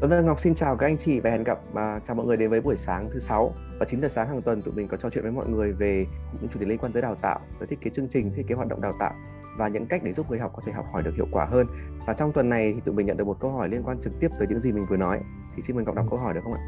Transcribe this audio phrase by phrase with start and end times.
[0.00, 1.76] Vâng, Ngọc xin chào các anh chị và hẹn gặp uh,
[2.06, 4.62] chào mọi người đến với buổi sáng thứ sáu và 9 giờ sáng hàng tuần
[4.62, 7.02] tụi mình có trò chuyện với mọi người về những chủ đề liên quan tới
[7.02, 9.14] đào tạo, tới thiết kế chương trình, thiết kế hoạt động đào tạo
[9.56, 11.66] và những cách để giúp người học có thể học hỏi được hiệu quả hơn.
[12.06, 14.12] Và trong tuần này thì tụi mình nhận được một câu hỏi liên quan trực
[14.20, 15.20] tiếp tới những gì mình vừa nói.
[15.56, 16.60] Thì xin mời Ngọc đọc câu hỏi được không ạ?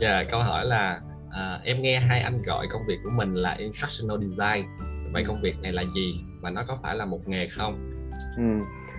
[0.00, 3.34] Dạ, yeah, câu hỏi là uh, em nghe hai anh gọi công việc của mình
[3.34, 4.66] là instructional design.
[5.12, 7.91] Vậy công việc này là gì và nó có phải là một nghề không?
[8.36, 8.42] Ừ.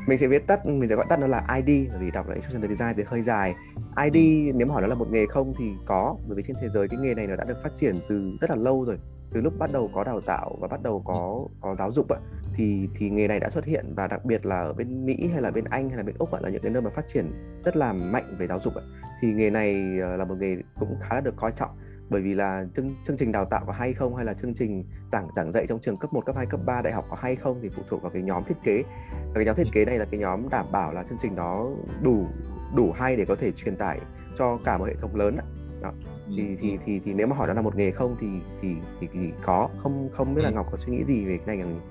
[0.07, 2.35] Mình sẽ viết tắt, mình sẽ gọi tắt nó là ID bởi vì đọc là
[2.35, 3.55] Instructional Design thì hơi dài.
[4.03, 6.69] ID nếu mà hỏi nó là một nghề không thì có bởi vì trên thế
[6.69, 8.97] giới cái nghề này nó đã được phát triển từ rất là lâu rồi.
[9.31, 12.19] Từ lúc bắt đầu có đào tạo và bắt đầu có có giáo dục ạ
[12.55, 15.41] thì thì nghề này đã xuất hiện và đặc biệt là ở bên Mỹ hay
[15.41, 17.31] là bên Anh hay là bên Úc ạ là những cái nơi mà phát triển
[17.63, 18.83] rất là mạnh về giáo dục ạ
[19.21, 21.69] thì nghề này ờ, là một nghề cũng khá là được coi trọng
[22.09, 24.83] bởi vì là chương, chương trình đào tạo có hay không hay là chương trình
[25.11, 27.35] giảng giảng dạy trong trường cấp 1, cấp 2, cấp 3 đại học có hay
[27.35, 28.83] không thì phụ thuộc vào cái nhóm thiết kế.
[29.11, 31.69] Và cái nhóm thiết kế này là cái nhóm đảm bảo là chương trình đó
[32.01, 32.27] đủ
[32.75, 33.99] đủ hay để có thể truyền tải
[34.37, 35.37] cho cả một hệ thống lớn
[35.81, 35.91] đó.
[36.37, 38.27] Thì, thì thì thì nếu mà hỏi đó là một nghề không thì
[38.61, 41.55] thì thì, thì có không không biết là Ngọc có suy nghĩ gì về cái
[41.55, 41.81] này không?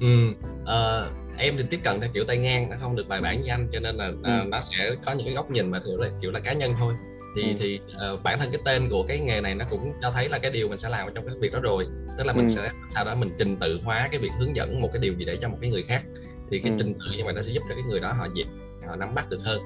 [0.00, 0.28] Ừ,
[0.62, 3.48] uh, em thì tiếp cận theo kiểu tay ngang nó không được bài bản như
[3.50, 4.48] anh cho nên là uh, ừ.
[4.48, 6.94] nó sẽ có những cái góc nhìn mà thường là kiểu là cá nhân thôi
[7.34, 7.56] thì ừ.
[7.58, 7.80] thì
[8.14, 10.50] uh, bản thân cái tên của cái nghề này nó cũng cho thấy là cái
[10.50, 11.86] điều mình sẽ làm trong cái việc đó rồi
[12.18, 12.52] tức là mình ừ.
[12.56, 15.24] sẽ sau đó mình trình tự hóa cái việc hướng dẫn một cái điều gì
[15.24, 16.04] để cho một cái người khác
[16.50, 16.76] thì cái ừ.
[16.78, 18.44] trình tự như vậy nó sẽ giúp cho cái người đó họ dễ
[18.86, 19.60] họ nắm bắt được hơn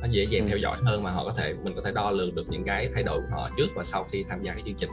[0.00, 0.48] nó dễ dàng ừ.
[0.48, 2.90] theo dõi hơn mà họ có thể mình có thể đo lường được những cái
[2.94, 4.90] thay đổi của họ trước và sau khi tham gia cái chương trình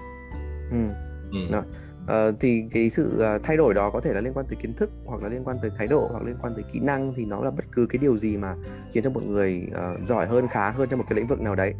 [0.72, 0.94] ừ.
[1.32, 1.40] Ừ.
[1.52, 1.64] Đó.
[2.02, 4.74] Uh, thì cái sự uh, thay đổi đó có thể là liên quan tới kiến
[4.74, 7.26] thức hoặc là liên quan tới thái độ hoặc liên quan tới kỹ năng thì
[7.26, 8.56] nó là bất cứ cái điều gì mà
[8.94, 11.56] khiến cho một người uh, giỏi hơn khá hơn trong một cái lĩnh vực nào
[11.56, 11.74] đấy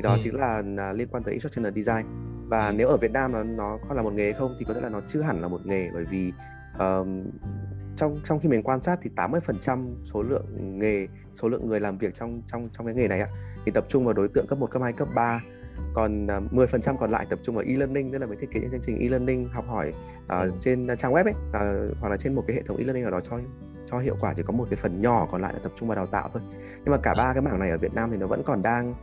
[0.00, 0.18] thì đó ừ.
[0.22, 2.06] chính là, là liên quan tới instructional design.
[2.48, 2.72] Và ừ.
[2.76, 4.88] nếu ở Việt Nam nó nó còn là một nghề không thì có thể là
[4.88, 6.32] nó chưa hẳn là một nghề bởi vì
[6.74, 7.06] uh,
[7.96, 11.98] trong trong khi mình quan sát thì 80% số lượng nghề số lượng người làm
[11.98, 13.28] việc trong trong trong cái nghề này ạ
[13.64, 15.42] thì tập trung vào đối tượng cấp 1, cấp 2, cấp 3
[15.94, 18.60] còn uh, à, 10% còn lại tập trung vào e-learning tức là mình thiết kế
[18.60, 19.92] những chương trình e-learning học hỏi
[20.24, 23.10] uh, trên trang web ấy uh, hoặc là trên một cái hệ thống e-learning nào
[23.10, 23.38] đó cho
[23.90, 25.96] cho hiệu quả chỉ có một cái phần nhỏ còn lại là tập trung vào
[25.96, 26.42] đào tạo thôi.
[26.84, 28.94] Nhưng mà cả ba cái mảng này ở Việt Nam thì nó vẫn còn đang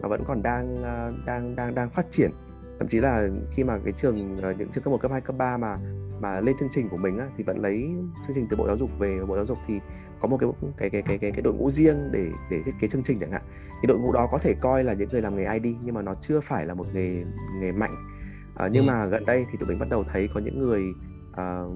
[0.00, 2.30] nó vẫn còn đang ờ, đang đang đang phát triển.
[2.78, 5.36] Thậm chí là khi mà cái trường ờ, những trường cấp 1, cấp 2, cấp
[5.38, 5.78] 3 mà
[6.20, 7.88] mà lên chương trình của mình á, thì vẫn lấy
[8.26, 9.18] chương trình từ bộ giáo dục về.
[9.28, 9.80] Bộ giáo dục thì
[10.20, 12.88] có một cái cái cái cái cái, cái đội ngũ riêng để để thiết kế
[12.88, 13.42] chương trình chẳng hạn.
[13.82, 16.02] Thì đội ngũ đó có thể coi là những người làm nghề ID nhưng mà
[16.02, 17.24] nó chưa phải là một nghề
[17.60, 17.94] nghề mạnh.
[18.56, 18.90] À, nhưng ừ.
[18.90, 20.82] mà gần đây thì tụi mình bắt đầu thấy có những người
[21.30, 21.72] uh,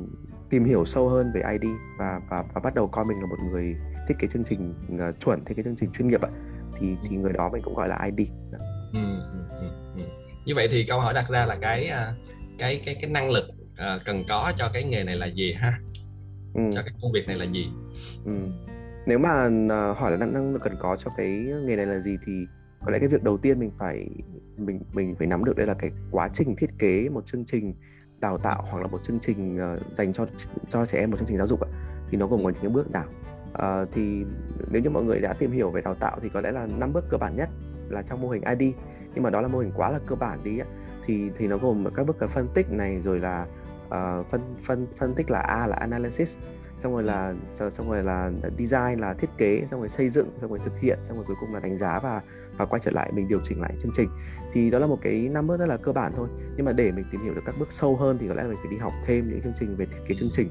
[0.50, 3.36] tìm hiểu sâu hơn về ID và và và bắt đầu coi mình là một
[3.50, 3.76] người
[4.08, 6.30] thiết kế chương trình uh, chuẩn thiết kế chương trình chuyên nghiệp ạ
[6.80, 8.28] thì thì người đó mình cũng gọi là ID.
[8.92, 9.00] Ừ,
[9.32, 10.02] ừ, ừ, ừ.
[10.46, 12.12] Như vậy thì câu hỏi đặt ra là cái à,
[12.58, 15.80] cái cái cái năng lực uh, cần có cho cái nghề này là gì ha?
[16.54, 16.62] Ừ.
[16.74, 17.68] Cho cái công việc này là gì?
[18.24, 18.32] Ừ.
[19.06, 21.28] Nếu mà uh, hỏi là năng, năng lực cần có cho cái
[21.66, 22.32] nghề này là gì thì
[22.84, 24.06] có lẽ cái việc đầu tiên mình phải
[24.56, 27.74] mình mình phải nắm được đây là cái quá trình thiết kế một chương trình
[28.20, 29.58] đào tạo hoặc là một chương trình
[29.94, 30.26] dành cho
[30.68, 31.60] cho trẻ em một chương trình giáo dục
[32.10, 33.04] thì nó gồm có những cái bước nào
[33.52, 34.24] uh, thì
[34.70, 36.92] nếu như mọi người đã tìm hiểu về đào tạo thì có lẽ là năm
[36.92, 37.48] bước cơ bản nhất
[37.88, 38.74] là trong mô hình ID
[39.14, 40.60] nhưng mà đó là mô hình quá là cơ bản đi
[41.06, 43.46] thì thì nó gồm các bước phân tích này rồi là
[43.86, 46.38] uh, phân phân phân tích là A là analysis
[46.80, 47.34] xong rồi là
[47.70, 50.98] xong rồi là design là thiết kế xong rồi xây dựng xong rồi thực hiện
[51.04, 52.22] xong rồi cuối cùng là đánh giá và
[52.60, 54.08] và quay trở lại mình điều chỉnh lại chương trình.
[54.52, 56.28] Thì đó là một cái năm bước rất là cơ bản thôi.
[56.56, 58.48] Nhưng mà để mình tìm hiểu được các bước sâu hơn thì có lẽ là
[58.48, 60.48] mình phải đi học thêm những chương trình về thiết kế chương trình.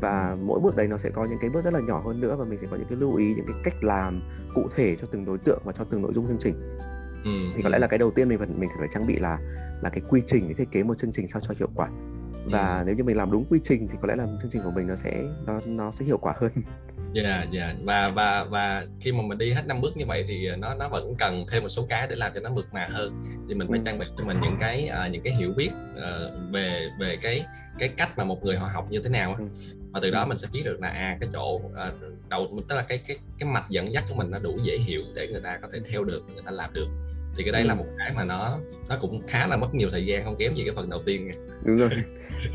[0.00, 2.36] Và mỗi bước đấy nó sẽ có những cái bước rất là nhỏ hơn nữa
[2.38, 4.22] và mình sẽ có những cái lưu ý những cái cách làm
[4.54, 6.54] cụ thể cho từng đối tượng và cho từng nội dung chương trình.
[7.24, 7.30] Ừ.
[7.56, 9.38] thì có lẽ là cái đầu tiên mình phải mình phải trang bị là
[9.82, 11.88] là cái quy trình để thiết kế một chương trình sao cho hiệu quả
[12.44, 12.84] và ừ.
[12.86, 14.86] nếu như mình làm đúng quy trình thì có lẽ là chương trình của mình
[14.86, 16.50] nó sẽ nó nó sẽ hiệu quả hơn
[17.12, 17.76] dạ yeah, dạ yeah.
[17.84, 20.88] và và và khi mà mình đi hết năm bước như vậy thì nó nó
[20.88, 23.68] vẫn cần thêm một số cái để làm cho nó mượt mà hơn thì mình
[23.68, 23.82] phải ừ.
[23.84, 27.44] trang bị cho mình những cái uh, những cái hiểu biết uh, về về cái
[27.78, 29.44] cái cách mà một người họ học như thế nào ừ.
[29.92, 30.26] và từ đó ừ.
[30.26, 31.72] mình sẽ biết được là à cái chỗ uh,
[32.28, 35.02] đầu tức là cái cái cái mạch dẫn dắt của mình nó đủ dễ hiểu
[35.14, 36.88] để người ta có thể theo được người ta làm được
[37.36, 37.68] thì cái đây ừ.
[37.68, 38.58] là một cái mà nó
[38.88, 41.30] nó cũng khá là mất nhiều thời gian không kém gì cái phần đầu tiên
[41.64, 41.90] đúng rồi.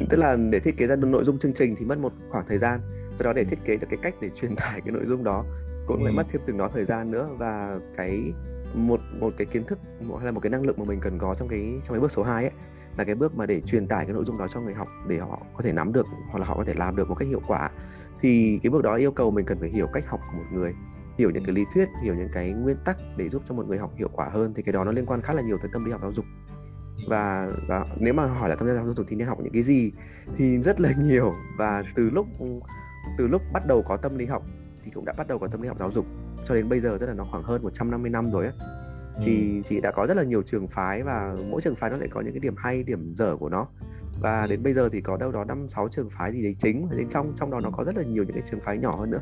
[0.09, 2.45] Tức là để thiết kế ra được nội dung chương trình thì mất một khoảng
[2.47, 2.79] thời gian.
[3.17, 5.45] Sau đó để thiết kế được cái cách để truyền tải cái nội dung đó
[5.87, 6.05] cũng ừ.
[6.05, 7.27] lại mất thêm từng đó thời gian nữa.
[7.37, 8.33] Và cái
[8.73, 9.79] một một cái kiến thức
[10.17, 12.11] hay là một cái năng lượng mà mình cần có trong cái trong cái bước
[12.11, 12.51] số 2 ấy
[12.97, 15.17] là cái bước mà để truyền tải cái nội dung đó cho người học để
[15.17, 17.41] họ có thể nắm được hoặc là họ có thể làm được một cách hiệu
[17.47, 17.69] quả.
[18.21, 20.73] Thì cái bước đó yêu cầu mình cần phải hiểu cách học của một người
[21.17, 23.77] hiểu những cái lý thuyết hiểu những cái nguyên tắc để giúp cho một người
[23.77, 25.85] học hiệu quả hơn thì cái đó nó liên quan khá là nhiều tới tâm
[25.85, 26.25] lý học giáo dục.
[27.07, 29.53] Và và nếu mà hỏi là tâm lý học giáo dục thì nên học những
[29.53, 29.91] cái gì
[30.37, 31.33] thì rất là nhiều.
[31.57, 32.27] Và từ lúc
[33.17, 34.43] từ lúc bắt đầu có tâm lý học
[34.83, 36.05] thì cũng đã bắt đầu có tâm lý học giáo dục.
[36.47, 38.51] Cho đến bây giờ rất là nó khoảng hơn 150 năm rồi á
[39.25, 42.07] thì thì đã có rất là nhiều trường phái và mỗi trường phái nó lại
[42.11, 43.67] có những cái điểm hay điểm dở của nó.
[44.21, 46.87] Và đến bây giờ thì có đâu đó năm sáu trường phái gì đấy chính
[46.89, 48.95] và đến trong trong đó nó có rất là nhiều những cái trường phái nhỏ
[48.95, 49.21] hơn nữa.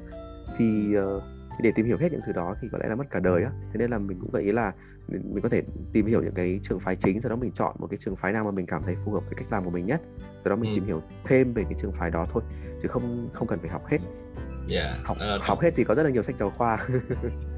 [0.58, 1.24] Thì uh,
[1.58, 3.44] thì để tìm hiểu hết những thứ đó thì có lẽ là mất cả đời
[3.44, 3.52] á.
[3.74, 4.74] Thế nên là mình cũng gợi ý là
[5.08, 5.62] mình, có thể
[5.94, 8.32] tìm hiểu những cái trường phái chính sau đó mình chọn một cái trường phái
[8.32, 10.02] nào mà mình cảm thấy phù hợp với cách làm của mình nhất.
[10.44, 10.76] Sau đó mình ừ.
[10.76, 12.44] tìm hiểu thêm về cái trường phái đó thôi
[12.82, 13.98] chứ không không cần phải học hết.
[13.98, 14.86] Yeah.
[14.86, 16.78] Dạ, học uh, học hết thì có rất là nhiều sách giáo khoa.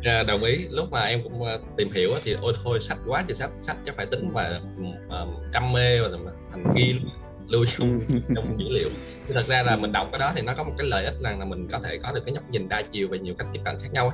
[0.05, 0.67] Dạ, đồng ý.
[0.69, 1.47] Lúc mà em cũng uh,
[1.77, 4.61] tìm hiểu thì ôi thôi sách quá thì sách sách chắc phải tính mà
[5.07, 6.09] uh, trăm mê và
[6.51, 7.03] thành ghi luôn
[7.47, 7.99] lưu trong
[8.35, 8.89] trong dữ liệu.
[9.27, 11.15] Thì thật ra là mình đọc cái đó thì nó có một cái lợi ích
[11.21, 13.47] rằng là mình có thể có được cái nhóc nhìn đa chiều về nhiều cách
[13.53, 14.13] tiếp cận khác nhau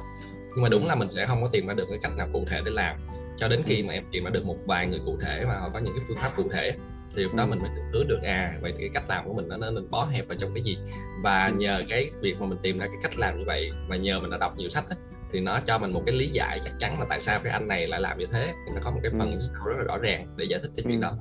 [0.55, 2.45] nhưng mà đúng là mình sẽ không có tìm ra được cái cách nào cụ
[2.47, 2.95] thể để làm.
[3.37, 5.69] Cho đến khi mà em tìm ra được một vài người cụ thể và họ
[5.73, 6.71] có những cái phương pháp cụ thể
[7.15, 9.57] thì lúc đó mình mới hứa được à vậy cái cách làm của mình nó
[9.57, 10.77] nên bó hẹp vào trong cái gì?
[11.23, 14.19] Và nhờ cái việc mà mình tìm ra cái cách làm như vậy và nhờ
[14.19, 14.97] mình đã đọc nhiều sách ấy,
[15.31, 17.67] thì nó cho mình một cái lý giải chắc chắn là tại sao cái anh
[17.67, 18.45] này lại làm như thế.
[18.45, 19.39] Thì nó có một cái phần ừ.
[19.65, 21.17] rất là rõ ràng để giải thích cái chuyện đó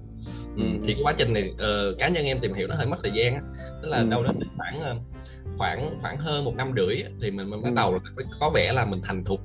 [0.57, 0.63] ừ.
[0.83, 3.13] thì cái quá trình này uh, cá nhân em tìm hiểu nó hơi mất thời
[3.13, 4.07] gian tức là ừ.
[4.11, 5.03] đâu đó khoảng
[5.59, 8.85] khoảng khoảng hơn một năm rưỡi thì mình, mình bắt đầu là có vẻ là
[8.85, 9.41] mình thành thục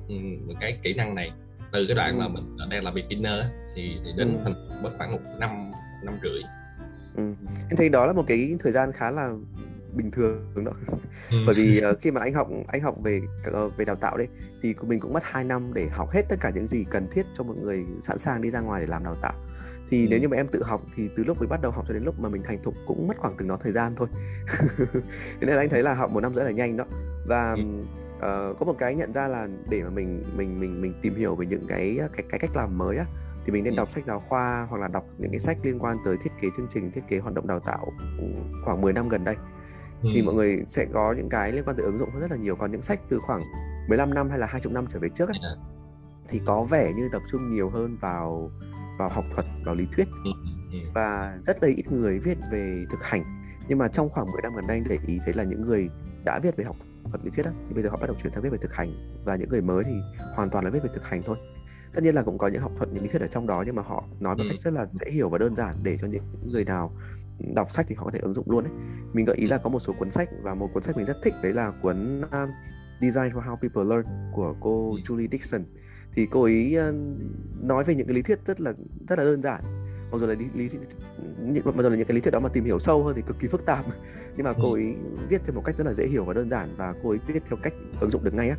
[0.60, 1.30] cái kỹ năng này
[1.72, 3.44] từ cái đoạn mà mình đang là beginner
[3.76, 5.70] thì, thì đến thành mất khoảng một năm
[6.02, 6.42] năm rưỡi
[7.16, 7.22] ừ.
[7.70, 9.32] em thấy đó là một cái thời gian khá là
[9.94, 10.72] bình thường đó
[11.30, 11.36] ừ.
[11.46, 13.20] bởi vì uh, khi mà anh học anh học về
[13.50, 14.28] uh, về đào tạo đấy
[14.62, 17.26] thì mình cũng mất 2 năm để học hết tất cả những gì cần thiết
[17.38, 19.34] cho một người sẵn sàng đi ra ngoài để làm đào tạo
[19.90, 20.08] thì ừ.
[20.10, 22.04] nếu như mà em tự học thì từ lúc mình bắt đầu học cho đến
[22.04, 24.08] lúc mà mình thành thục cũng mất khoảng từng đó thời gian thôi
[25.40, 26.84] thế nên anh thấy là học một năm rất là nhanh đó
[27.26, 27.62] và ừ.
[28.16, 31.34] uh, có một cái nhận ra là để mà mình mình mình mình tìm hiểu
[31.34, 33.04] về những cái cái cái cách làm mới á
[33.46, 33.76] thì mình nên ừ.
[33.76, 36.48] đọc sách giáo khoa hoặc là đọc những cái sách liên quan tới thiết kế
[36.56, 37.92] chương trình thiết kế hoạt động đào tạo
[38.64, 39.36] khoảng 10 năm gần đây
[40.02, 40.08] ừ.
[40.14, 42.56] thì mọi người sẽ có những cái liên quan tới ứng dụng rất là nhiều
[42.56, 43.42] còn những sách từ khoảng
[43.88, 45.38] 15 năm hay là 20 năm trở về trước ấy,
[46.28, 48.50] thì có vẻ như tập trung nhiều hơn vào
[48.98, 50.08] vào học thuật vào lý thuyết.
[50.24, 50.30] Ừ,
[50.72, 53.24] ừ, và rất là ít người viết về thực hành.
[53.68, 55.88] Nhưng mà trong khoảng 10 năm gần đây để ý thấy là những người
[56.24, 56.76] đã viết về học
[57.10, 58.72] thuật lý thuyết đó, thì bây giờ họ bắt đầu chuyển sang viết về thực
[58.74, 59.20] hành.
[59.24, 60.00] Và những người mới thì
[60.34, 61.36] hoàn toàn là viết về thực hành thôi.
[61.94, 63.74] Tất nhiên là cũng có những học thuật những lý thuyết ở trong đó nhưng
[63.74, 64.48] mà họ nói một ừ.
[64.50, 66.22] cách rất là dễ hiểu và đơn giản để cho những
[66.52, 66.92] người nào
[67.54, 68.72] đọc sách thì họ có thể ứng dụng luôn đấy
[69.12, 71.16] mình gợi ý là có một số cuốn sách và một cuốn sách mình rất
[71.22, 72.48] thích đấy là cuốn um,
[73.00, 75.64] Design for How People Learn của cô Julie Dixon
[76.18, 76.94] thì cô ấy uh,
[77.62, 78.72] nói về những cái lý thuyết rất là
[79.08, 79.62] rất là đơn giản
[80.12, 80.68] mặc dù là lý, lý
[81.64, 83.38] mặc dù là những cái lý thuyết đó mà tìm hiểu sâu hơn thì cực
[83.40, 83.84] kỳ phức tạp
[84.36, 84.94] nhưng mà cô ấy
[85.28, 87.42] viết theo một cách rất là dễ hiểu và đơn giản và cô ấy viết
[87.48, 88.56] theo cách ứng dụng được ngay á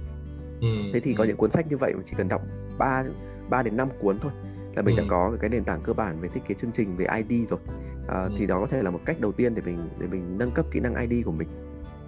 [0.61, 0.67] ừ.
[0.93, 2.41] thế thì có những cuốn sách như vậy mà chỉ cần đọc
[2.77, 3.03] 3
[3.49, 4.31] 3 đến 5 cuốn thôi
[4.75, 5.01] là mình ừ.
[5.01, 7.59] đã có cái nền tảng cơ bản về thiết kế chương trình về ID rồi
[8.07, 8.31] à, ừ.
[8.37, 10.65] thì đó có thể là một cách đầu tiên để mình để mình nâng cấp
[10.71, 11.47] kỹ năng ID của mình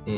[0.06, 0.14] ừ.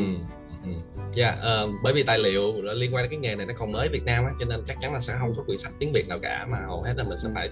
[1.15, 3.71] Dạ, yeah, uh, bởi vì tài liệu liên quan đến cái nghề này nó còn
[3.71, 5.91] mới Việt Nam á, cho nên chắc chắn là sẽ không có quyển sách tiếng
[5.93, 7.49] Việt nào cả mà hầu hết là mình sẽ phải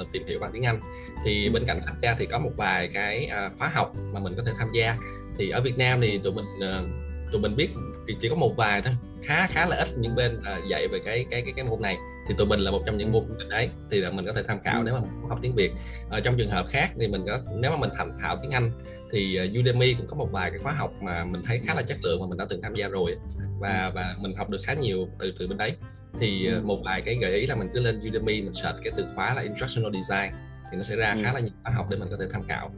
[0.00, 0.80] uh, tìm hiểu bằng tiếng Anh.
[1.24, 4.32] Thì bên cạnh sách ra thì có một vài cái uh, khóa học mà mình
[4.36, 4.96] có thể tham gia.
[5.38, 7.68] Thì ở Việt Nam thì tụi mình uh, tụi mình biết
[8.06, 11.26] chỉ có một vài thôi, khá khá là ít những bên uh, dạy về cái
[11.30, 11.96] cái cái cái môn này.
[12.28, 14.60] Thì tụi mình là một trong những môn đấy thì là mình có thể tham
[14.64, 15.72] khảo nếu mà mình học tiếng Việt.
[16.08, 18.70] Ở trong trường hợp khác thì mình có nếu mà mình tham khảo tiếng Anh
[19.12, 21.82] thì ờ, Udemy cũng có một vài cái khóa học mà mình thấy khá là
[21.82, 23.16] chất lượng mà mình đã từng tham gia rồi.
[23.60, 25.76] Và và mình học được khá nhiều từ từ bên đấy.
[26.20, 28.92] Thì ờ, một vài cái gợi ý là mình cứ lên Udemy mình search cái
[28.96, 30.32] từ khóa là instructional design.
[30.70, 32.70] Thì nó sẽ ra khá là nhiều khóa học để mình có thể tham khảo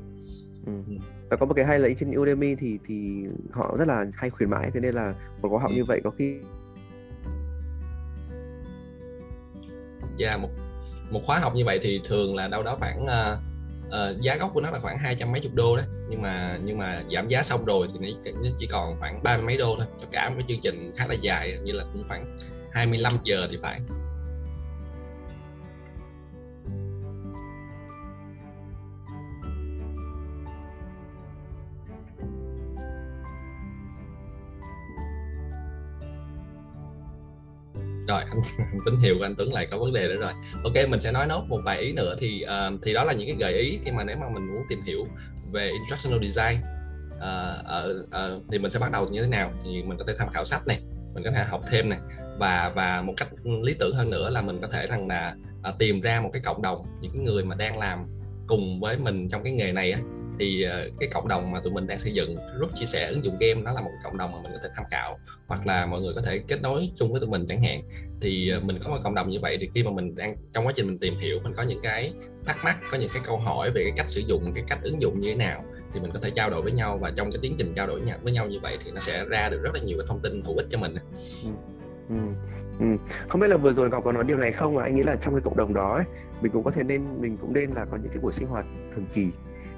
[0.67, 0.73] Ừ.
[1.31, 4.51] Và có một cái hay là trên Udemy thì thì họ rất là hay khuyến
[4.51, 5.75] mãi thế nên là một khóa học ừ.
[5.75, 6.35] như vậy có khi
[10.17, 10.49] Dạ yeah, một
[11.11, 13.39] một khóa học như vậy thì thường là đâu đó khoảng uh,
[13.87, 16.59] uh, giá gốc của nó là khoảng hai trăm mấy chục đô đấy nhưng mà
[16.65, 19.87] nhưng mà giảm giá xong rồi thì nó chỉ còn khoảng ba mấy đô thôi
[20.01, 22.37] cho cả một cái chương trình khá là dài như là cũng khoảng
[22.73, 23.81] 25 giờ thì phải
[38.09, 38.41] rồi anh,
[38.85, 40.33] tín hiệu của anh Tuấn lại có vấn đề nữa rồi.
[40.65, 42.17] Ok mình sẽ nói nốt một vài ý nữa.
[42.19, 44.63] Thì uh, thì đó là những cái gợi ý khi mà nếu mà mình muốn
[44.69, 45.07] tìm hiểu
[45.53, 46.61] về instructional design
[47.17, 49.51] uh, uh, uh, thì mình sẽ bắt đầu như thế nào?
[49.65, 50.81] Thì mình có thể tham khảo sách này
[51.15, 51.99] mình có thể học thêm này.
[52.39, 53.29] Và và một cách
[53.63, 55.35] lý tưởng hơn nữa là mình có thể rằng là
[55.69, 58.07] uh, tìm ra một cái cộng đồng những cái người mà đang làm
[58.47, 60.01] cùng với mình trong cái nghề này á,
[60.39, 63.25] thì ờ, cái cộng đồng mà tụi mình đang xây dựng group chia sẻ ứng
[63.25, 65.87] dụng game nó là một cộng đồng mà mình có thể tham khảo hoặc là
[65.87, 67.83] mọi người có thể kết nối chung với tụi mình chẳng hạn
[68.21, 70.67] thì ờ, mình có một cộng đồng như vậy thì khi mà mình đang trong
[70.67, 72.13] quá trình mình tìm hiểu mình có những cái
[72.47, 75.03] thắc mắc có những cái câu hỏi về cái cách sử dụng cái cách ứng
[75.03, 75.65] dụng như thế nào
[75.95, 78.01] thì mình có thể trao đổi với nhau và trong cái tiến trình trao đổi
[78.23, 80.43] với nhau như vậy thì nó sẽ ra được rất là nhiều cái thông tin
[80.45, 80.95] hữu ích cho mình
[81.45, 81.51] ừ.
[82.09, 82.17] Ừ.
[82.81, 82.87] Ừ.
[83.29, 85.17] Không biết là vừa rồi Ngọc có nói điều này không mà anh nghĩ là
[85.17, 86.05] trong cái cộng đồng đó ấy,
[86.41, 88.67] mình cũng có thể nên mình cũng nên là có những cái buổi sinh hoạt
[88.95, 89.29] thường kỳ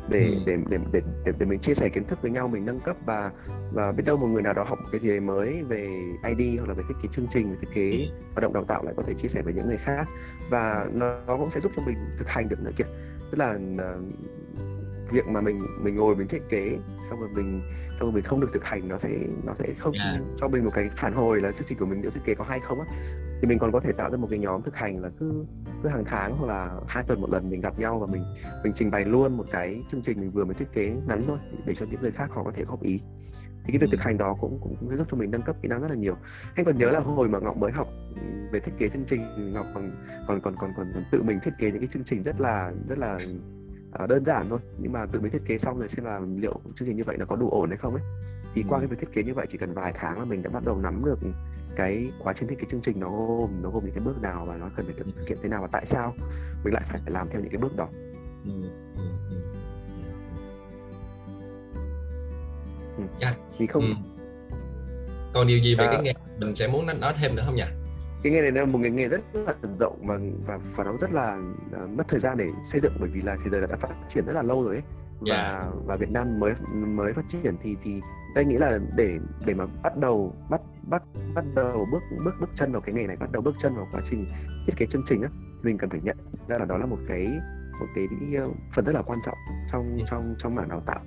[0.09, 0.35] để, ừ.
[0.47, 2.97] để, để để để để mình chia sẻ kiến thức với nhau mình nâng cấp
[3.07, 3.31] và
[3.73, 5.89] và biết đâu một người nào đó học cái gì mới về
[6.29, 8.27] ID hoặc là về thiết kế chương trình về thiết kế ừ.
[8.33, 10.09] hoạt động đào tạo lại có thể chia sẻ với những người khác
[10.51, 12.85] và nó, nó cũng sẽ giúp cho mình thực hành được nữa kìa
[13.31, 14.05] tức là uh,
[15.11, 16.79] việc mà mình mình ngồi mình thiết kế
[17.11, 19.11] xong rồi mình xong rồi mình không được thực hành nó sẽ
[19.45, 20.21] nó sẽ không yeah.
[20.37, 22.45] cho mình một cái phản hồi là chương trình của mình liệu thiết kế có
[22.45, 22.87] hay không á
[23.40, 25.45] thì mình còn có thể tạo ra một cái nhóm thực hành là cứ
[25.83, 28.23] cứ hàng tháng hoặc là hai tuần một lần mình gặp nhau và mình
[28.64, 31.38] mình trình bày luôn một cái chương trình mình vừa mới thiết kế ngắn thôi
[31.66, 33.00] để cho những người khác họ có thể góp ý.
[33.64, 35.69] Thì cái việc thực hành đó cũng cũng, cũng giúp cho mình nâng cấp kỹ
[35.69, 36.16] năng rất là nhiều.
[36.55, 37.87] Anh còn nhớ là hồi mà ngọc mới học
[38.52, 39.90] về thiết kế chương trình ngọc còn
[40.26, 42.73] còn còn còn còn, còn tự mình thiết kế những cái chương trình rất là
[42.88, 43.19] rất là
[44.02, 44.59] uh, đơn giản thôi.
[44.78, 47.16] Nhưng mà tự mình thiết kế xong rồi xem là liệu chương trình như vậy
[47.19, 48.02] nó có đủ ổn hay không ấy
[48.57, 50.51] thì qua cái việc thiết kế như vậy chỉ cần vài tháng là mình đã
[50.51, 51.19] bắt đầu nắm được
[51.77, 54.47] cái quá trình thiết kế chương trình nó gồm nó gồm những cái bước nào
[54.47, 56.15] và nó cần phải thực hiện thế nào và tại sao
[56.65, 57.89] mình lại phải làm theo những cái bước đó
[58.45, 58.53] ừ.
[63.21, 63.37] Yeah.
[63.59, 63.95] thì không ừ.
[65.35, 67.65] còn điều gì về à, cái nghề mình sẽ muốn nói thêm nữa không nhỉ
[68.23, 71.13] cái nghề này là một cái nghề rất là rộng và và và nó rất
[71.13, 71.39] là
[71.85, 74.27] uh, mất thời gian để xây dựng bởi vì là thế giới đã phát triển
[74.27, 74.83] rất là lâu rồi ấy
[75.21, 75.73] và yeah.
[75.87, 78.01] và Việt Nam mới mới phát triển thì thì
[78.35, 81.03] tôi nghĩ là để để mà bắt đầu bắt bắt
[81.35, 83.89] bắt đầu bước bước bước chân vào cái nghề này bắt đầu bước chân vào
[83.93, 84.27] quá trình
[84.67, 85.29] thiết kế chương trình á
[85.63, 86.17] mình cần phải nhận
[86.49, 87.39] ra là đó là một cái
[87.81, 89.39] một cái ờ, phần rất là quan trọng
[89.73, 91.01] trong trong trong mảng đào tạo.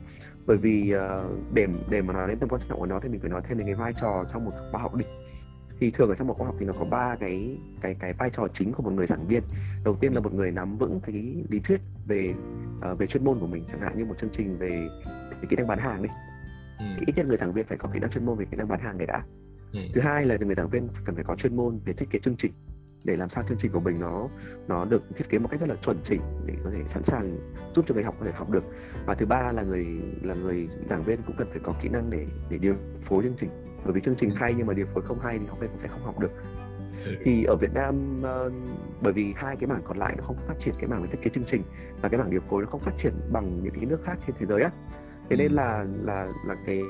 [0.46, 3.22] Bởi vì uh, để để mà nói đến tầm quan trọng của nó thì mình
[3.22, 5.06] phải nói thêm đến cái vai trò trong một khóa học đi
[5.80, 8.30] thì thường ở trong một khóa học thì nó có ba cái cái cái vai
[8.30, 9.44] trò chính của một người giảng viên.
[9.84, 11.16] Đầu tiên là một người nắm vững cái
[11.50, 12.34] lý thuyết về
[12.92, 14.88] uh, về chuyên môn của mình chẳng hạn như một chương trình về,
[15.32, 16.10] về kỹ năng bán hàng đi.
[16.80, 16.86] Ừ.
[16.98, 18.68] thì ít nhất người giảng viên phải có kỹ năng chuyên môn về kỹ năng
[18.68, 19.24] bán hàng để đã.
[19.74, 19.80] Ừ.
[19.94, 22.36] thứ hai là người giảng viên cần phải có chuyên môn về thiết kế chương
[22.38, 22.52] trình
[23.04, 24.28] để làm sao chương trình của mình nó
[24.68, 27.38] nó được thiết kế một cách rất là chuẩn chỉnh để có thể sẵn sàng
[27.76, 28.64] giúp cho người học có thể học được.
[29.06, 29.86] Và thứ ba là người
[30.24, 33.36] là người giảng viên cũng cần phải có kỹ năng để để điều phối chương
[33.38, 33.50] trình
[33.84, 35.80] bởi vì chương trình hay nhưng mà điều phối không hay thì học viên cũng
[35.80, 36.32] sẽ không học được.
[37.26, 38.54] Thì ở Việt Nam uh,
[39.02, 41.22] bởi vì hai cái mảng còn lại nó không phát triển cái mảng về thiết
[41.22, 41.64] kế chương trình
[42.02, 44.36] và cái mảng điều phối nó không phát triển bằng những cái nước khác trên
[44.40, 44.70] thế giới á.
[45.30, 46.82] Thế nên là là là cái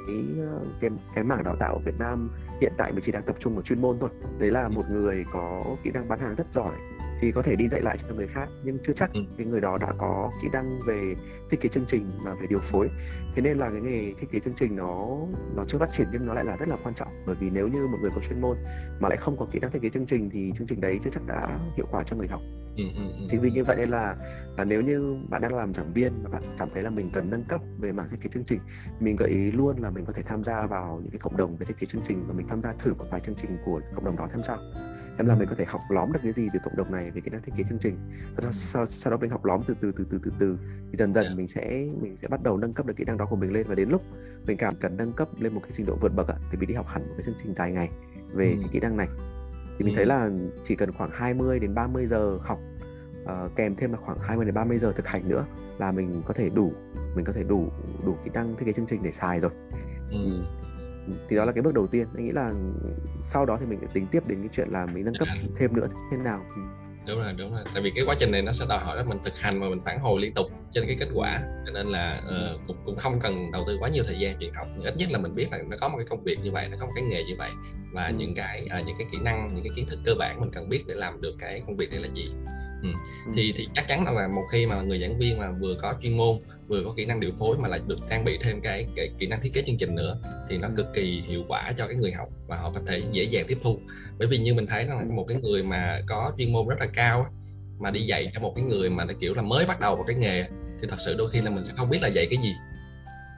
[0.82, 2.30] cái cái mảng đào tạo ở Việt Nam
[2.62, 4.10] hiện tại mới chỉ đang tập trung vào chuyên môn thôi.
[4.40, 6.76] Đấy là một người có kỹ năng bán hàng rất giỏi
[7.22, 9.20] thì có thể đi dạy lại cho người khác nhưng chưa chắc ừ.
[9.38, 11.16] cái người đó đã có kỹ năng về
[11.50, 12.90] thiết kế chương trình và về điều phối.
[13.36, 15.18] Thế nên là cái nghề thiết kế chương trình nó
[15.56, 17.08] nó chưa phát triển nhưng nó lại là rất là quan trọng.
[17.26, 18.58] Bởi vì nếu như một người có chuyên môn
[19.00, 21.10] mà lại không có kỹ năng thiết kế chương trình thì chương trình đấy chưa
[21.14, 22.42] chắc đã hiệu quả cho người học.
[22.78, 24.16] Ừ, ừ, chính vì như vậy nên là
[24.58, 27.30] là nếu như bạn đang làm giảng viên và bạn cảm thấy là mình cần
[27.30, 28.60] nâng cấp về mảng thiết kế chương trình
[29.00, 31.58] mình gợi ý luôn là mình có thể tham gia vào những cái cộng đồng
[31.58, 33.82] về thiết kế chương trình và mình tham gia thử một vài chương trình của
[33.96, 34.58] cộng đồng đó xem sao
[35.20, 37.22] xem là mình có thể học lóm được cái gì từ cộng đồng này về
[37.22, 37.98] kỹ năng thiết kế chương trình
[38.42, 40.58] sau, sau, sau đó mình học lóm từ từ từ từ từ từ
[40.92, 41.38] thì dần dần yeah.
[41.38, 43.66] mình sẽ mình sẽ bắt đầu nâng cấp được kỹ năng đó của mình lên
[43.68, 44.02] và đến lúc
[44.46, 46.76] mình cảm cần nâng cấp lên một cái trình độ vượt bậc thì mình đi
[46.76, 47.90] học hẳn một cái chương trình dài ngày
[48.34, 48.58] về ừ.
[48.60, 49.08] cái kỹ năng này
[49.78, 49.98] thì mình ừ.
[49.98, 50.30] thấy là
[50.64, 52.60] chỉ cần khoảng 20 đến 30 giờ học
[53.24, 55.46] uh, kèm thêm là khoảng 20 đến 30 giờ thực hành nữa
[55.80, 56.74] là mình có thể đủ
[57.16, 57.70] mình có thể đủ
[58.06, 59.52] đủ kỹ năng thiết kế chương trình để xài rồi
[60.12, 60.44] ừ.
[61.10, 62.06] Ừ thì đó là cái bước đầu tiên.
[62.16, 62.54] Anh nghĩ là
[63.24, 65.38] sau đó thì mình tính tiếp đến cái chuyện là mình nâng cấp à.
[65.60, 66.46] thêm nữa thế nào.
[67.08, 67.64] Đúng rồi đúng rồi.
[67.74, 69.70] Tại vì cái quá trình này nó sẽ đòi hỏi là mình thực hành và
[69.70, 71.40] mình phản hồi liên tục trên cái kết quả.
[71.66, 74.54] Cho nên là uh, cũng, cũng không cần đầu tư quá nhiều thời gian chuyện
[74.54, 74.68] học.
[74.84, 76.78] Ít nhất là mình biết là nó có một cái công việc như vậy nó
[76.80, 77.52] có một cái nghề như vậy.
[77.94, 78.14] Và ừ.
[78.18, 80.70] những cái uh, những cái kỹ năng những cái kiến thức cơ bản mình cần
[80.70, 82.32] biết để làm được cái công việc này là gì
[82.84, 82.90] ừ.
[83.26, 83.32] Ừ.
[83.36, 86.18] thì thì chắc chắn là một khi mà người giảng viên mà vừa có chuyên
[86.18, 89.10] môn vừa có kỹ năng điều phối mà lại được trang bị thêm cái, cái
[89.20, 90.18] kỹ năng thiết kế chương trình nữa
[90.50, 93.24] thì nó cực kỳ hiệu quả cho cái người học và họ có thể dễ
[93.24, 93.80] dàng tiếp thu
[94.20, 96.88] bởi vì như mình thấy là một cái người mà có chuyên môn rất là
[96.94, 97.26] cao
[97.80, 100.06] mà đi dạy cho một cái người mà nó kiểu là mới bắt đầu vào
[100.06, 100.44] cái nghề
[100.82, 102.54] thì thật sự đôi khi là mình sẽ không biết là dạy cái gì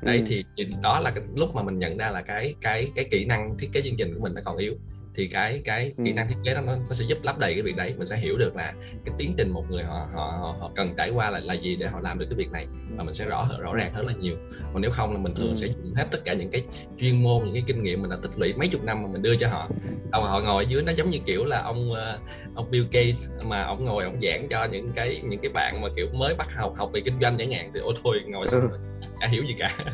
[0.01, 0.24] đây ừ.
[0.27, 3.25] thì, thì đó là cái lúc mà mình nhận ra là cái cái cái kỹ
[3.25, 4.74] năng thiết kế chương trình của mình nó còn yếu
[5.15, 7.62] thì cái cái kỹ năng thiết kế đó nó, nó sẽ giúp lấp đầy cái
[7.62, 8.74] việc đấy mình sẽ hiểu được là
[9.06, 11.75] cái tiến trình một người họ họ họ, họ cần trải qua là là gì
[11.75, 14.13] để họ làm được cái việc này và mình sẽ rõ rõ ràng hơn là
[14.13, 14.36] nhiều
[14.74, 15.56] còn nếu không là mình thường ừ.
[15.56, 16.63] sẽ dùng hết tất cả những cái
[17.00, 19.22] chuyên môn những cái kinh nghiệm mình đã tích lũy mấy chục năm mà mình
[19.22, 19.68] đưa cho họ
[20.12, 22.18] xong họ ngồi ở dưới nó giống như kiểu là ông ờ,
[22.56, 25.88] ông Bill Gates mà ông ngồi ông giảng cho những cái những cái bạn mà
[25.96, 28.62] kiểu mới bắt học học về kinh doanh chẳng hạn thì ô thôi ngồi xong
[28.62, 28.90] ừ.
[29.22, 29.70] Chả hiểu gì cả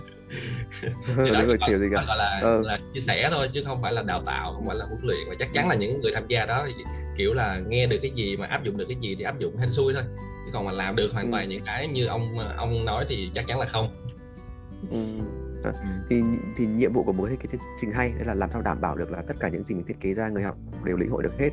[1.06, 2.04] thì đó gọi, chiều gì cả.
[2.08, 2.62] gọi là, ừ.
[2.66, 5.20] là chia sẻ thôi chứ không phải là đào tạo không phải là huấn luyện
[5.30, 6.84] và chắc chắn là những người tham gia đó thì
[7.18, 9.58] kiểu là nghe được cái gì mà áp dụng được cái gì thì áp dụng
[9.58, 10.04] hên xui thôi
[10.46, 11.50] chứ còn mà làm được hoàn toàn ừ.
[11.50, 13.90] những cái như ông ông nói thì chắc chắn là không
[14.92, 14.98] ừ.
[15.64, 15.72] ừ.
[16.10, 16.22] thì
[16.58, 18.96] thì nhiệm vụ của một thiết kế chương trình hay là làm sao đảm bảo
[18.96, 21.24] được là tất cả những gì mình thiết kế ra người học đều lĩnh hội
[21.24, 21.50] được hết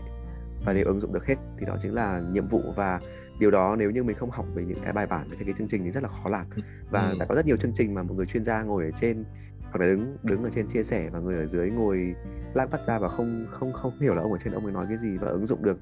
[0.64, 3.00] và đều ứng dụng được hết thì đó chính là nhiệm vụ và
[3.38, 5.69] điều đó nếu như mình không học về những cái bài bản về kế chương
[5.69, 6.47] trình thì rất là khó làm.
[6.91, 7.17] Và ừ.
[7.19, 9.25] đã có rất nhiều chương trình mà một người chuyên gia ngồi ở trên
[9.62, 12.14] hoặc là đứng đứng ở trên chia sẻ và người ở dưới ngồi
[12.55, 14.87] lát bắt ra và không không không hiểu là ông ở trên ông ấy nói
[14.88, 15.79] cái gì và ứng dụng được.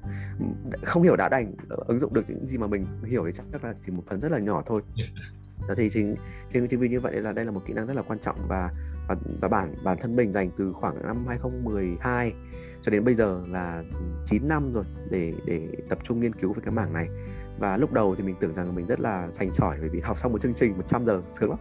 [0.83, 3.73] Không hiểu đã đành ứng dụng được những gì mà mình hiểu thì chắc là
[3.85, 4.81] chỉ một phần rất là nhỏ thôi.
[5.67, 6.15] Đó thì chính
[6.53, 8.35] chính chính vì như vậy là đây là một kỹ năng rất là quan trọng
[8.47, 8.69] và
[9.07, 12.33] và, và bản bản thân mình dành từ khoảng năm 2012
[12.81, 13.83] cho đến bây giờ là
[14.25, 17.07] 9 năm rồi để để tập trung nghiên cứu về cái mảng này
[17.63, 20.19] và lúc đầu thì mình tưởng rằng mình rất là sành sỏi bởi vì học
[20.19, 21.59] xong một chương trình 100 giờ sướng lắm.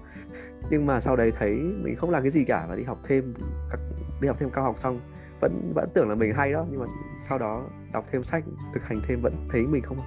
[0.70, 3.34] Nhưng mà sau đấy thấy mình không làm cái gì cả và đi học thêm
[3.70, 3.80] các
[4.20, 5.00] đi học thêm cao học xong
[5.40, 6.66] vẫn vẫn tưởng là mình hay đó.
[6.70, 6.86] Nhưng mà
[7.28, 8.44] sau đó đọc thêm sách
[8.74, 9.98] thực hành thêm vẫn thấy mình không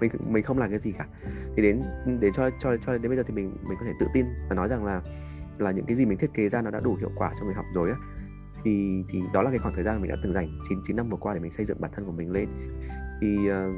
[0.00, 1.06] mình mình không làm cái gì cả.
[1.56, 1.82] Thì đến
[2.20, 4.54] để cho cho cho đến bây giờ thì mình mình có thể tự tin và
[4.54, 5.02] nói rằng là
[5.58, 7.54] là những cái gì mình thiết kế ra nó đã đủ hiệu quả cho người
[7.54, 7.96] học rồi á.
[8.64, 11.08] Thì thì đó là cái khoảng thời gian mình đã từng dành 9 9 năm
[11.10, 12.48] vừa qua để mình xây dựng bản thân của mình lên.
[13.20, 13.74] Thì uh,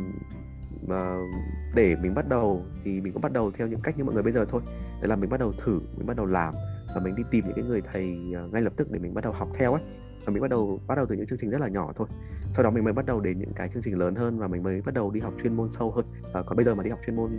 [0.84, 1.34] uh,
[1.74, 4.22] để mình bắt đầu thì mình cũng bắt đầu theo những cách như mọi người
[4.22, 4.62] bây giờ thôi.
[5.00, 6.54] Đấy là mình bắt đầu thử mình bắt đầu làm
[6.94, 9.24] và mình đi tìm những cái người thầy uh, ngay lập tức để mình bắt
[9.24, 9.82] đầu học theo ấy.
[10.26, 12.08] Và mình bắt đầu bắt đầu từ những chương trình rất là nhỏ thôi.
[12.52, 14.62] Sau đó mình mới bắt đầu đến những cái chương trình lớn hơn và mình
[14.62, 16.04] mới bắt đầu đi học chuyên môn sâu hơn.
[16.34, 17.30] À, còn bây giờ mà đi học chuyên môn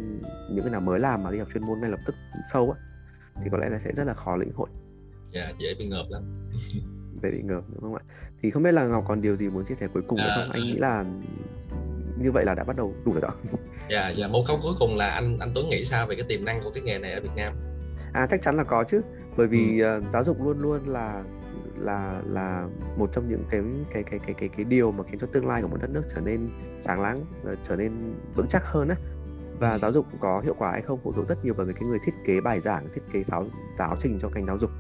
[0.52, 2.16] những cái nào mới làm mà đi học chuyên môn ngay lập tức
[2.54, 2.80] sâu á
[3.44, 4.70] thì có lẽ là sẽ rất là khó lĩnh hội.
[5.34, 6.50] Dạ yeah, dễ bị ngợp lắm.
[7.24, 8.04] Dễ bị ngợp đúng không ạ?
[8.42, 10.34] Thì không biết là ngọc còn điều gì muốn chia sẻ cuối cùng à, nữa
[10.36, 10.52] không?
[10.52, 11.06] Anh nghĩ là
[12.20, 13.30] như vậy là đã bắt đầu đủ rồi đó.
[13.90, 16.46] Dạ dạ một câu cuối cùng là anh anh Tuấn nghĩ sao về cái tiềm
[16.46, 17.54] năng của cái nghề này ở Việt Nam?
[18.14, 19.02] À chắc chắn là có chứ.
[19.38, 19.98] Bởi vì ừ.
[19.98, 21.24] uh, giáo dục luôn luôn là
[21.80, 23.62] là là một trong những cái
[23.94, 26.04] cái cái cái cái cái điều mà khiến cho tương lai của một đất nước
[26.16, 26.50] trở nên
[26.82, 27.92] sáng láng ờ, trở nên
[28.36, 28.96] vững chắc hơn á.
[29.60, 29.80] Và ừ.
[29.82, 32.14] giáo dục có hiệu quả hay không phụ thuộc rất nhiều vào cái người thiết
[32.26, 33.46] kế bài giảng thiết kế giáo
[33.78, 34.72] giáo trình cho ngành giáo dục.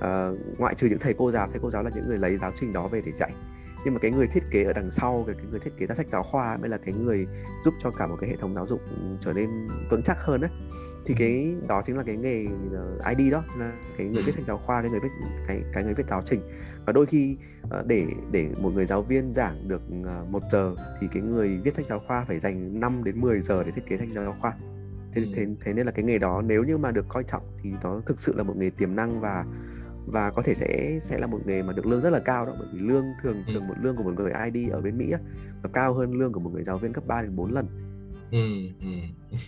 [0.00, 2.52] À, ngoại trừ những thầy cô giáo thầy cô giáo là những người lấy giáo
[2.60, 3.32] trình đó về để dạy
[3.86, 5.94] nhưng mà cái người thiết kế ở đằng sau cái, cái người thiết kế ra
[5.94, 7.26] sách giáo khoa mới là cái người
[7.64, 8.80] giúp cho cả một cái hệ thống giáo dục
[9.20, 10.50] trở nên vững chắc hơn đấy
[11.04, 14.44] thì cái đó chính là cái nghề ờ, ID đó là cái người viết sách
[14.46, 15.08] giáo khoa cái người viết
[15.48, 16.40] cái cái người viết giáo trình.
[16.86, 17.36] Và đôi khi
[17.70, 21.58] ờ, để để một người giáo viên giảng được ờ, một giờ thì cái người
[21.64, 24.34] viết sách giáo khoa phải dành 5 đến 10 giờ để thiết kế sách giáo
[24.40, 24.52] khoa.
[25.14, 25.28] Thế, ừ.
[25.34, 28.00] thế thế nên là cái nghề đó nếu như mà được coi trọng thì nó
[28.06, 29.44] thực sự là một nghề tiềm năng và
[30.06, 32.52] và có thể sẽ sẽ là một nghề mà được lương rất là cao đó
[32.58, 35.18] bởi vì lương thường thường một lương của một người ID ở bên Mỹ á,
[35.62, 37.66] nó cao hơn lương của một người giáo viên cấp 3 đến 4 lần
[38.30, 38.38] Ừ,
[38.80, 38.86] ừ.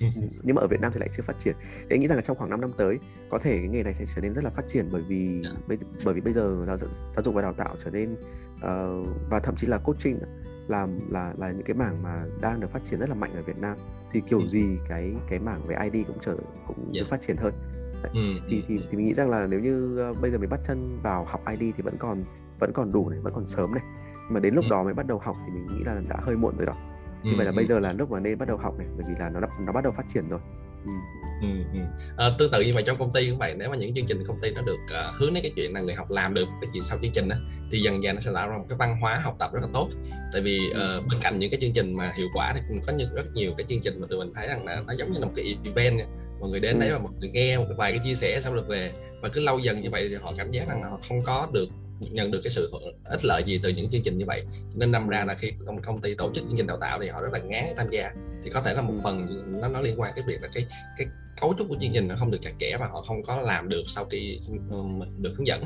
[0.42, 2.22] nhưng mà ở Việt Nam thì lại chưa phát triển thì anh nghĩ rằng là
[2.22, 4.50] trong khoảng 5 năm tới có thể cái nghề này sẽ trở nên rất là
[4.50, 5.44] phát triển bởi vì yeah.
[5.44, 5.60] Dạ.
[5.68, 6.76] bởi, bởi vì bây giờ giáo,
[7.12, 8.12] giáo dục và đào tạo trở nên
[8.54, 10.18] uh, và thậm chí là coaching
[10.68, 13.42] là là là những cái mảng mà đang được phát triển rất là mạnh ở
[13.42, 13.76] Việt Nam
[14.12, 14.48] thì kiểu ừ.
[14.48, 16.92] gì cái cái mảng về ID cũng trở cũng yeah.
[16.92, 17.06] được dạ.
[17.10, 17.54] phát triển hơn
[18.02, 18.12] Đấy.
[18.14, 20.60] Ừ, thì thì thì mình nghĩ rằng là nếu như uh, bây giờ mình bắt
[20.66, 22.24] chân vào học ID thì vẫn còn
[22.58, 23.82] vẫn còn đủ này vẫn còn sớm này
[24.28, 24.68] mà đến lúc ừ.
[24.70, 26.76] đó mới bắt đầu học thì mình nghĩ là đã hơi muộn rồi đó
[27.22, 29.06] như ừ, vậy là bây giờ là lúc mà nên bắt đầu học này bởi
[29.08, 30.40] vì là nó nó bắt đầu phát triển rồi
[30.84, 30.92] ừ.
[31.42, 31.80] Ừ, ừ.
[32.16, 34.24] À, tương tự như vậy trong công ty cũng vậy nếu mà những chương trình
[34.26, 36.70] công ty nó được uh, hướng đến cái chuyện là người học làm được cái
[36.72, 37.36] chuyện sau chương trình đó,
[37.70, 39.68] thì dần dần nó sẽ tạo ra một cái văn hóa học tập rất là
[39.72, 39.88] tốt
[40.32, 42.92] tại vì uh, bên cạnh những cái chương trình mà hiệu quả thì cũng có
[42.92, 45.18] những rất nhiều cái chương trình mà tụi mình thấy rằng là nó giống như
[45.18, 46.00] là một cái event
[46.40, 46.80] mọi người đến ừ.
[46.80, 48.92] đấy và mọi người nghe một vài cái chia sẻ xong được về.
[49.22, 51.48] Và cứ lâu dần như vậy thì họ cảm giác rằng là họ không có
[51.52, 51.68] được
[52.00, 52.72] nhận được cái sự
[53.04, 54.44] ích lợi gì từ những chương trình như vậy.
[54.74, 57.08] Nên năm ra là khi công, công ty tổ chức chương trình đào tạo thì
[57.08, 58.10] họ rất là ngán tham gia.
[58.44, 59.26] Thì có thể là một phần
[59.60, 60.66] nó nó liên quan cái việc là cái
[60.98, 61.06] cái
[61.40, 63.68] cấu trúc của chương trình nó không được chặt chẽ và họ không có làm
[63.68, 64.40] được sau khi
[65.18, 65.64] được hướng dẫn.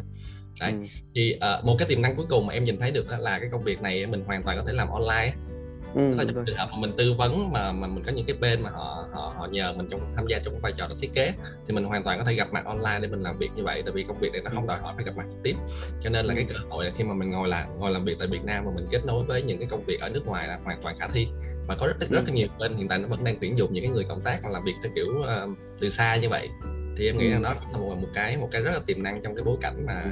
[0.61, 0.72] Đấy.
[0.72, 0.78] Ừ.
[1.14, 3.48] thì uh, một cái tiềm năng cuối cùng mà em nhìn thấy được là cái
[3.52, 5.32] công việc này mình hoàn toàn có thể làm online
[5.94, 8.37] ừ, là trong trường hợp mà mình tư vấn mà mà mình có những cái
[8.40, 11.11] bên mà họ họ họ nhờ mình trong tham gia trong vai trò là thiết
[11.14, 11.33] kế
[11.66, 13.83] thì mình hoàn toàn có thể gặp mặt online để mình làm việc như vậy
[13.85, 15.57] tại vì công việc này nó không đòi hỏi phải gặp mặt trực tiếp.
[16.00, 18.16] Cho nên là cái cơ hội là khi mà mình ngồi làm ngồi làm việc
[18.18, 20.48] tại Việt Nam mà mình kết nối với những cái công việc ở nước ngoài
[20.48, 21.28] là hoàn toàn khả thi
[21.66, 23.72] và có rất rất, rất là nhiều bên hiện tại nó vẫn đang tuyển dụng
[23.72, 26.48] những cái người cộng tác mà làm việc theo kiểu uh, từ xa như vậy.
[26.96, 29.22] Thì em nghĩ rằng đó là một, một cái một cái rất là tiềm năng
[29.22, 30.02] trong cái bối cảnh mà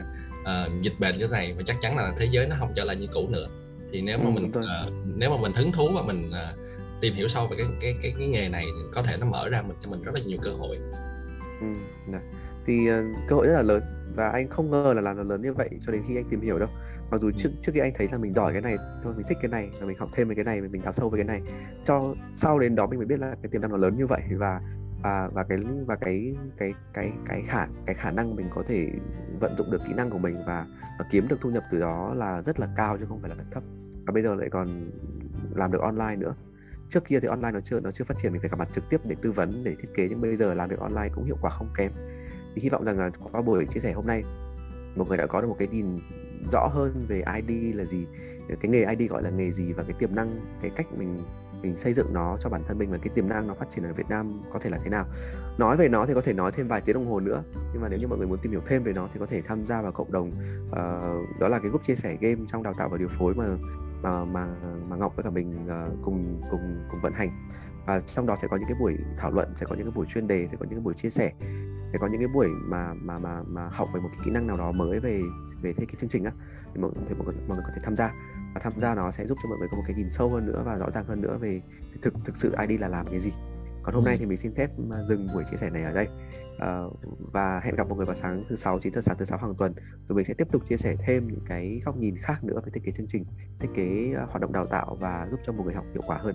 [0.40, 2.84] uh, dịch bệnh như thế này và chắc chắn là thế giới nó không trở
[2.84, 3.48] lại như cũ nữa
[3.92, 6.58] thì nếu mà ừ, mình uh, nếu mà mình hứng thú và mình uh,
[7.00, 9.62] tìm hiểu sâu về cái cái cái cái nghề này có thể nó mở ra
[9.62, 10.76] mình cho mình rất là nhiều cơ hội
[11.60, 11.66] ừ,
[12.12, 12.20] dạ.
[12.66, 13.82] thì uh, cơ hội rất là lớn
[14.16, 16.40] và anh không ngờ là làm nó lớn như vậy cho đến khi anh tìm
[16.40, 16.68] hiểu đâu
[17.10, 17.32] mặc dù ừ.
[17.38, 19.70] trước trước khi anh thấy là mình giỏi cái này thôi mình thích cái này
[19.80, 21.40] và mình học thêm về cái này mình đào sâu về cái này
[21.84, 24.20] cho sau đến đó mình mới biết là cái tiềm năng nó lớn như vậy
[24.36, 24.60] và
[25.02, 28.90] và và cái và cái cái cái cái khả cái khả năng mình có thể
[29.40, 30.66] vận dụng được kỹ năng của mình và,
[30.98, 33.44] và kiếm được thu nhập từ đó là rất là cao chứ không phải là
[33.50, 33.62] thấp.
[34.06, 34.90] Và bây giờ lại còn
[35.54, 36.34] làm được online nữa.
[36.88, 38.84] Trước kia thì online nó chưa nó chưa phát triển mình phải gặp mặt trực
[38.90, 41.36] tiếp để tư vấn để thiết kế nhưng bây giờ làm được online cũng hiệu
[41.40, 41.92] quả không kém.
[42.54, 44.22] Thì hy vọng rằng là qua buổi chia sẻ hôm nay
[44.96, 45.98] một người đã có được một cái nhìn
[46.52, 48.06] rõ hơn về ID là gì
[48.60, 51.18] cái nghề ID gọi là nghề gì và cái tiềm năng cái cách mình
[51.62, 53.84] mình xây dựng nó cho bản thân mình và cái tiềm năng nó phát triển
[53.84, 55.04] ở Việt Nam có thể là thế nào.
[55.58, 57.42] Nói về nó thì có thể nói thêm vài tiếng đồng hồ nữa
[57.72, 59.42] nhưng mà nếu như mọi người muốn tìm hiểu thêm về nó thì có thể
[59.42, 60.28] tham gia vào cộng đồng
[60.68, 63.44] uh, đó là cái group chia sẻ game trong đào tạo và điều phối mà
[64.02, 64.46] mà mà
[64.88, 67.48] mà Ngọc với cả mình uh, cùng cùng cùng vận hành.
[67.86, 70.06] Và trong đó sẽ có những cái buổi thảo luận sẽ có những cái buổi
[70.06, 71.32] chuyên đề sẽ có những cái buổi chia sẻ
[71.92, 74.46] sẽ có những cái buổi mà mà mà mà học về một cái kỹ năng
[74.46, 75.22] nào đó mới về
[75.62, 76.32] về thế cái chương trình á
[76.74, 78.12] thì mọi, thì mọi, người, mọi người có thể tham gia
[78.54, 80.46] và tham gia nó sẽ giúp cho mọi người có một cái nhìn sâu hơn
[80.46, 81.60] nữa và rõ ràng hơn nữa về
[82.02, 83.32] thực thực sự ID là làm cái gì.
[83.82, 84.70] Còn hôm nay thì mình xin phép
[85.08, 86.08] dừng buổi chia sẻ này ở đây.
[86.56, 86.92] Uh,
[87.32, 89.54] và hẹn gặp mọi người vào sáng thứ sáu 9 giờ sáng thứ sáu hàng
[89.54, 89.74] tuần.
[90.08, 92.70] Rồi mình sẽ tiếp tục chia sẻ thêm những cái góc nhìn khác nữa về
[92.74, 93.24] thiết kế chương trình
[93.60, 96.16] thiết kế uh, hoạt động đào tạo và giúp cho mọi người học hiệu quả
[96.16, 96.34] hơn